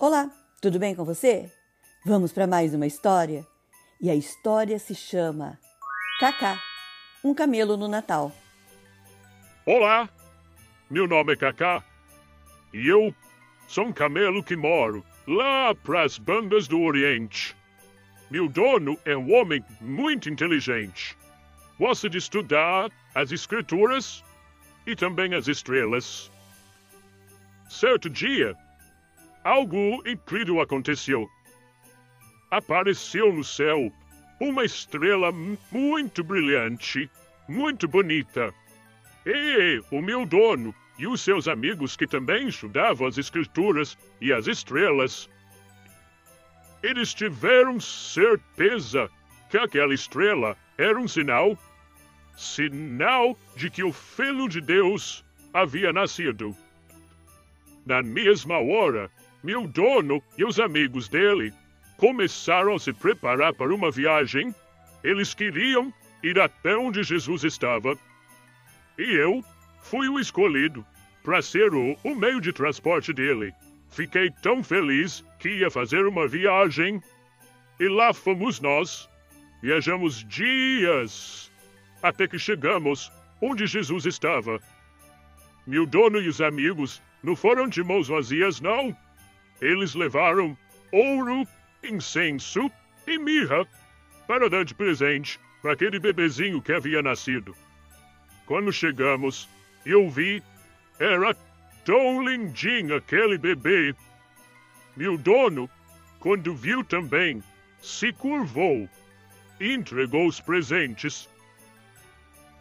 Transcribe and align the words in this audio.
Olá, 0.00 0.30
tudo 0.62 0.78
bem 0.78 0.94
com 0.94 1.04
você? 1.04 1.50
Vamos 2.06 2.32
para 2.32 2.46
mais 2.46 2.72
uma 2.72 2.86
história? 2.86 3.44
E 4.00 4.08
a 4.08 4.14
história 4.14 4.78
se 4.78 4.94
chama 4.94 5.58
Cacá, 6.20 6.62
um 7.24 7.34
camelo 7.34 7.76
no 7.76 7.88
Natal. 7.88 8.30
Olá, 9.66 10.08
meu 10.88 11.08
nome 11.08 11.32
é 11.32 11.36
Cacá 11.36 11.82
e 12.72 12.86
eu 12.86 13.12
sou 13.66 13.86
um 13.86 13.92
camelo 13.92 14.40
que 14.40 14.54
moro 14.54 15.04
lá 15.26 15.74
para 15.74 16.04
as 16.04 16.16
bandas 16.16 16.68
do 16.68 16.80
Oriente. 16.80 17.56
Meu 18.30 18.48
dono 18.48 18.96
é 19.04 19.16
um 19.16 19.34
homem 19.34 19.64
muito 19.80 20.30
inteligente. 20.30 21.18
Gosta 21.76 22.08
de 22.08 22.18
estudar 22.18 22.88
as 23.16 23.32
escrituras 23.32 24.22
e 24.86 24.94
também 24.94 25.34
as 25.34 25.48
estrelas. 25.48 26.30
Certo 27.68 28.08
dia, 28.08 28.56
algo 29.44 30.02
incrível 30.06 30.60
aconteceu. 30.60 31.28
Apareceu 32.50 33.32
no 33.32 33.44
céu 33.44 33.92
uma 34.40 34.64
estrela 34.64 35.32
muito 35.70 36.22
brilhante, 36.22 37.10
muito 37.48 37.88
bonita. 37.88 38.54
E 39.26 39.82
o 39.90 40.00
meu 40.00 40.24
dono 40.24 40.74
e 40.98 41.06
os 41.06 41.20
seus 41.20 41.46
amigos 41.46 41.96
que 41.96 42.06
também 42.06 42.48
estudavam 42.48 43.06
as 43.06 43.18
escrituras 43.18 43.96
e 44.20 44.32
as 44.32 44.46
estrelas, 44.46 45.28
eles 46.82 47.12
tiveram 47.12 47.78
certeza 47.80 49.10
que 49.50 49.58
aquela 49.58 49.94
estrela 49.94 50.56
era 50.76 50.98
um 50.98 51.08
sinal 51.08 51.58
sinal 52.38 53.36
de 53.56 53.68
que 53.68 53.82
o 53.82 53.92
Filho 53.92 54.48
de 54.48 54.60
Deus 54.60 55.24
havia 55.52 55.92
nascido. 55.92 56.56
Na 57.84 58.00
mesma 58.00 58.58
hora, 58.58 59.10
meu 59.42 59.66
dono 59.66 60.22
e 60.36 60.44
os 60.44 60.58
amigos 60.58 61.08
dele 61.08 61.52
começaram 61.96 62.74
a 62.74 62.78
se 62.78 62.92
preparar 62.92 63.54
para 63.54 63.74
uma 63.74 63.90
viagem. 63.90 64.54
Eles 65.02 65.34
queriam 65.34 65.92
ir 66.22 66.38
até 66.38 66.76
onde 66.76 67.02
Jesus 67.02 67.44
estava. 67.44 67.96
E 68.98 69.02
eu 69.02 69.44
fui 69.82 70.08
o 70.08 70.18
escolhido 70.18 70.84
para 71.22 71.42
ser 71.42 71.72
o, 71.74 71.96
o 72.02 72.14
meio 72.14 72.40
de 72.40 72.52
transporte 72.52 73.12
dele. 73.12 73.52
Fiquei 73.90 74.30
tão 74.42 74.62
feliz 74.62 75.24
que 75.38 75.48
ia 75.48 75.70
fazer 75.70 76.06
uma 76.06 76.26
viagem. 76.26 77.00
E 77.78 77.88
lá 77.88 78.12
fomos 78.12 78.60
nós. 78.60 79.08
Viajamos 79.62 80.24
dias 80.24 81.50
até 82.02 82.28
que 82.28 82.38
chegamos 82.38 83.12
onde 83.40 83.66
Jesus 83.66 84.06
estava. 84.06 84.60
Meu 85.66 85.84
dono 85.84 86.20
e 86.20 86.28
os 86.28 86.40
amigos 86.40 87.02
não 87.22 87.36
foram 87.36 87.68
de 87.68 87.82
mãos 87.82 88.08
vazias, 88.08 88.60
não. 88.60 88.96
Eles 89.60 89.94
levaram 89.94 90.56
ouro, 90.92 91.46
incenso 91.82 92.70
e 93.06 93.18
mirra 93.18 93.66
para 94.26 94.48
dar 94.48 94.64
de 94.64 94.74
presente 94.74 95.38
para 95.62 95.72
aquele 95.72 95.98
bebezinho 95.98 96.62
que 96.62 96.72
havia 96.72 97.02
nascido. 97.02 97.54
Quando 98.46 98.72
chegamos, 98.72 99.48
eu 99.84 100.08
vi, 100.08 100.42
era 100.98 101.34
tão 101.84 102.26
lindinho 102.26 102.94
aquele 102.96 103.38
bebê. 103.38 103.94
Meu 104.96 105.16
dono, 105.16 105.68
quando 106.20 106.54
viu 106.54 106.84
também, 106.84 107.42
se 107.80 108.12
curvou 108.12 108.88
e 109.60 109.72
entregou 109.72 110.26
os 110.26 110.40
presentes 110.40 111.28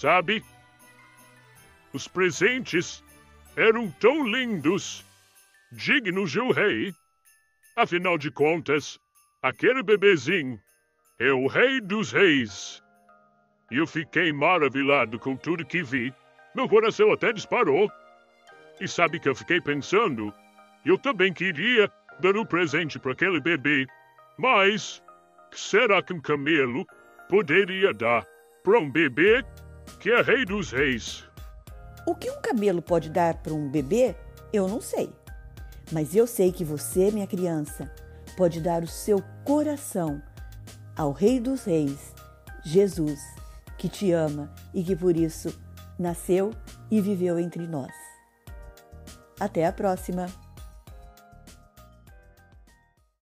Sabe? 0.00 0.42
Os 1.92 2.08
presentes 2.08 3.04
eram 3.54 3.90
tão 3.90 4.26
lindos, 4.26 5.04
dignos 5.72 6.30
de 6.30 6.40
um 6.40 6.50
rei. 6.50 6.92
Afinal 7.76 8.18
de 8.18 8.30
contas, 8.30 8.98
aquele 9.42 9.82
bebezinho 9.82 10.60
é 11.18 11.32
o 11.32 11.46
rei 11.46 11.80
dos 11.80 12.12
reis. 12.12 12.82
Eu 13.70 13.86
fiquei 13.86 14.32
maravilhado 14.32 15.18
com 15.18 15.36
tudo 15.36 15.64
que 15.64 15.82
vi. 15.82 16.12
Meu 16.54 16.68
coração 16.68 17.12
até 17.12 17.32
disparou. 17.32 17.90
E 18.80 18.88
sabe 18.88 19.20
que 19.20 19.28
eu 19.28 19.34
fiquei 19.34 19.60
pensando? 19.60 20.34
Eu 20.84 20.98
também 20.98 21.32
queria 21.32 21.90
dar 22.18 22.36
um 22.36 22.44
presente 22.44 22.98
para 22.98 23.12
aquele 23.12 23.40
bebê. 23.40 23.86
Mas, 24.36 25.02
será 25.52 26.02
que 26.02 26.12
um 26.12 26.20
camelo 26.20 26.86
poderia 27.28 27.94
dar 27.94 28.26
para 28.62 28.78
um 28.78 28.90
bebê 28.90 29.44
que 30.00 30.10
é 30.10 30.20
rei 30.20 30.44
dos 30.44 30.72
reis. 30.72 31.24
O 32.06 32.14
que 32.14 32.30
um 32.30 32.40
camelo 32.40 32.82
pode 32.82 33.10
dar 33.10 33.34
para 33.34 33.52
um 33.52 33.68
bebê, 33.70 34.14
eu 34.52 34.66
não 34.66 34.80
sei. 34.80 35.12
Mas 35.92 36.14
eu 36.14 36.26
sei 36.26 36.52
que 36.52 36.64
você, 36.64 37.10
minha 37.10 37.26
criança, 37.26 37.90
pode 38.36 38.60
dar 38.60 38.82
o 38.82 38.88
seu 38.88 39.22
coração 39.44 40.22
ao 40.96 41.12
Rei 41.12 41.40
dos 41.40 41.64
Reis, 41.64 42.14
Jesus, 42.64 43.20
que 43.78 43.88
te 43.88 44.12
ama 44.12 44.52
e 44.74 44.84
que 44.84 44.94
por 44.94 45.16
isso 45.16 45.58
nasceu 45.98 46.52
e 46.90 47.00
viveu 47.00 47.38
entre 47.38 47.66
nós. 47.66 47.92
Até 49.38 49.66
a 49.66 49.72
próxima! 49.72 50.49